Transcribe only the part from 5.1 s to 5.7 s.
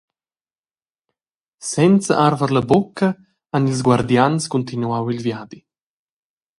il viadi.